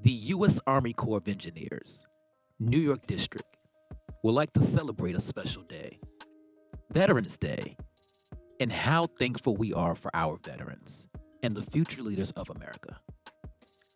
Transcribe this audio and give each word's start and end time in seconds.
The 0.00 0.12
U.S. 0.12 0.60
Army 0.64 0.92
Corps 0.92 1.16
of 1.16 1.26
Engineers, 1.26 2.06
New 2.60 2.78
York 2.78 3.08
District, 3.08 3.56
would 4.22 4.30
like 4.30 4.52
to 4.52 4.62
celebrate 4.62 5.16
a 5.16 5.20
special 5.20 5.62
day, 5.62 5.98
Veterans 6.92 7.36
Day, 7.36 7.76
and 8.60 8.70
how 8.70 9.08
thankful 9.18 9.56
we 9.56 9.72
are 9.72 9.96
for 9.96 10.12
our 10.14 10.36
veterans 10.36 11.08
and 11.42 11.56
the 11.56 11.64
future 11.64 12.00
leaders 12.00 12.30
of 12.32 12.48
America. 12.48 13.00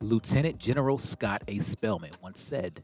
Lieutenant 0.00 0.58
General 0.58 0.98
Scott 0.98 1.44
A. 1.46 1.60
Spellman 1.60 2.10
once 2.20 2.40
said, 2.40 2.82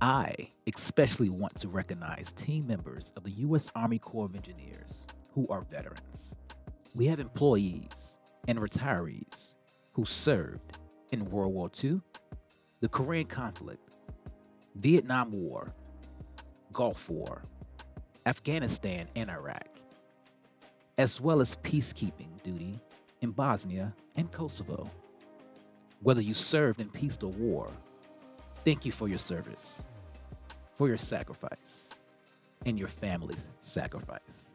I 0.00 0.48
especially 0.74 1.28
want 1.28 1.56
to 1.56 1.68
recognize 1.68 2.32
team 2.32 2.66
members 2.66 3.12
of 3.18 3.24
the 3.24 3.32
U.S. 3.32 3.70
Army 3.74 3.98
Corps 3.98 4.24
of 4.24 4.34
Engineers 4.34 5.06
who 5.34 5.46
are 5.48 5.66
veterans. 5.70 6.34
We 6.94 7.04
have 7.08 7.20
employees 7.20 8.16
and 8.48 8.58
retirees 8.58 9.52
who 9.92 10.06
served 10.06 10.78
in 11.12 11.24
World 11.26 11.52
War 11.52 11.70
II, 11.82 12.00
the 12.80 12.88
Korean 12.88 13.26
conflict, 13.26 13.88
Vietnam 14.74 15.30
War, 15.30 15.72
Gulf 16.72 17.08
War, 17.08 17.42
Afghanistan, 18.26 19.06
and 19.14 19.30
Iraq, 19.30 19.68
as 20.98 21.20
well 21.20 21.40
as 21.40 21.56
peacekeeping 21.56 22.42
duty 22.42 22.80
in 23.20 23.30
Bosnia 23.30 23.94
and 24.16 24.32
Kosovo. 24.32 24.90
Whether 26.02 26.22
you 26.22 26.34
served 26.34 26.80
in 26.80 26.88
peace 26.88 27.18
or 27.22 27.30
war, 27.30 27.70
thank 28.64 28.84
you 28.84 28.90
for 28.90 29.06
your 29.06 29.18
service, 29.18 29.82
for 30.76 30.88
your 30.88 30.96
sacrifice, 30.96 31.90
and 32.64 32.78
your 32.78 32.88
family's 32.88 33.50
sacrifice. 33.60 34.54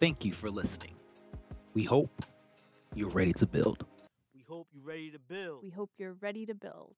Thank 0.00 0.24
you 0.24 0.32
for 0.32 0.50
listening. 0.50 0.94
We 1.72 1.84
hope 1.84 2.24
you're 2.94 3.10
ready 3.10 3.32
to 3.34 3.46
build. 3.46 3.87
We 4.78 4.84
hope 4.84 4.86
you're 4.86 4.94
ready 4.94 5.10
to 5.10 5.18
build. 5.18 5.62
We 5.62 5.70
hope 5.70 5.90
you're 5.98 6.16
ready 6.20 6.46
to 6.46 6.54
build. 6.54 6.94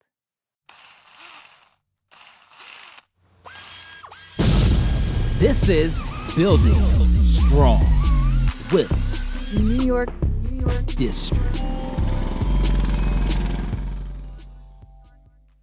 This 5.39 5.69
is 5.69 5.99
Building 6.37 7.17
Strong 7.17 7.87
with 8.73 8.91
New 9.59 9.85
York, 9.85 10.11
New 10.43 10.61
York. 10.61 10.87
District. 10.87 11.63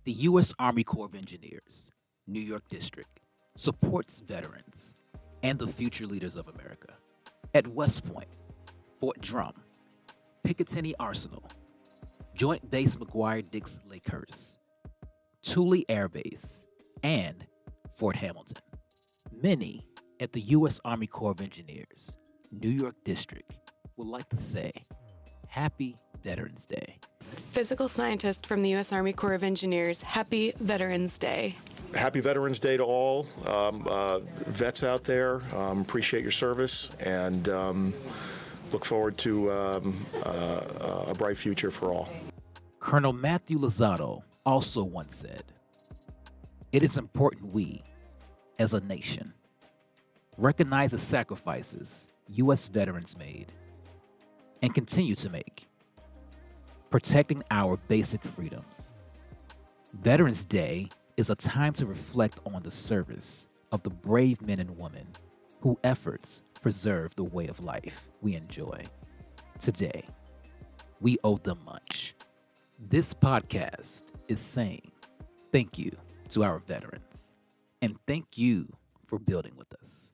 The 0.05 0.13
U.S. 0.13 0.53
Army 0.57 0.83
Corps 0.83 1.05
of 1.05 1.15
Engineers, 1.15 1.91
New 2.25 2.39
York 2.39 2.67
District, 2.69 3.19
supports 3.55 4.21
veterans 4.21 4.95
and 5.43 5.59
the 5.59 5.67
future 5.67 6.07
leaders 6.07 6.35
of 6.35 6.47
America 6.47 6.93
at 7.53 7.67
West 7.67 8.03
Point, 8.11 8.29
Fort 8.99 9.21
Drum, 9.21 9.53
Picatinny 10.43 10.93
Arsenal, 10.99 11.43
Joint 12.37 12.69
Base 12.69 12.95
McGuire 12.97 13.49
Dix 13.49 13.79
Lakehurst, 13.89 14.57
Thule 15.43 15.81
Air 15.89 16.07
Base, 16.07 16.63
and 17.01 17.47
Fort 17.95 18.15
Hamilton. 18.15 18.61
Many 19.41 19.87
at 20.19 20.33
the 20.33 20.41
U.S. 20.41 20.79
Army 20.85 21.07
Corps 21.07 21.31
of 21.31 21.41
Engineers, 21.41 22.15
New 22.51 22.69
York 22.69 22.93
District, 23.03 23.57
would 23.95 24.05
like 24.05 24.29
to 24.29 24.37
say 24.37 24.71
Happy 25.47 25.97
Veterans 26.23 26.67
Day. 26.67 26.99
Physical 27.51 27.87
scientist 27.87 28.45
from 28.45 28.61
the 28.61 28.69
U.S. 28.69 28.93
Army 28.93 29.13
Corps 29.13 29.33
of 29.33 29.41
Engineers, 29.41 30.03
happy 30.03 30.53
Veterans 30.59 31.17
Day. 31.17 31.55
Happy 31.95 32.19
Veterans 32.19 32.59
Day 32.59 32.77
to 32.77 32.83
all 32.83 33.25
um, 33.47 33.87
uh, 33.89 34.19
vets 34.45 34.83
out 34.83 35.03
there. 35.05 35.41
Um, 35.55 35.81
appreciate 35.81 36.21
your 36.21 36.29
service 36.29 36.91
and 36.99 37.49
um, 37.49 37.95
look 38.71 38.85
forward 38.85 39.17
to 39.19 39.51
um, 39.51 40.05
uh, 40.23 41.05
a 41.07 41.13
bright 41.13 41.37
future 41.37 41.71
for 41.71 41.91
all. 41.91 42.09
Colonel 42.79 43.13
Matthew 43.13 43.59
Luzzatto 43.59 44.23
also 44.45 44.83
once 44.83 45.15
said, 45.15 45.43
It 46.71 46.83
is 46.83 46.97
important 46.97 47.53
we, 47.53 47.83
as 48.59 48.73
a 48.73 48.79
nation, 48.81 49.33
recognize 50.37 50.91
the 50.91 50.97
sacrifices 50.97 52.07
U.S. 52.29 52.67
veterans 52.67 53.17
made 53.17 53.51
and 54.61 54.73
continue 54.73 55.15
to 55.15 55.29
make, 55.29 55.67
protecting 56.89 57.43
our 57.51 57.77
basic 57.87 58.23
freedoms. 58.23 58.93
Veterans 59.93 60.45
Day 60.45 60.89
is 61.15 61.29
a 61.29 61.35
time 61.35 61.73
to 61.73 61.85
reflect 61.85 62.39
on 62.45 62.63
the 62.63 62.71
service 62.71 63.47
of 63.71 63.83
the 63.83 63.89
brave 63.89 64.41
men 64.41 64.59
and 64.59 64.77
women 64.77 65.07
whose 65.61 65.77
efforts 65.83 66.41
preserve 66.61 67.15
the 67.15 67.23
way 67.23 67.47
of 67.47 67.63
life 67.63 68.07
we 68.21 68.35
enjoy. 68.35 68.83
Today, 69.59 70.05
we 70.99 71.17
owe 71.23 71.37
them 71.37 71.59
much. 71.65 72.15
This 72.79 73.13
podcast 73.13 74.03
is 74.27 74.39
saying 74.39 74.91
thank 75.51 75.77
you 75.77 75.91
to 76.29 76.43
our 76.43 76.59
veterans 76.59 77.33
and 77.81 77.97
thank 78.05 78.37
you 78.37 78.73
for 79.05 79.19
building 79.19 79.53
with 79.55 79.73
us. 79.79 80.13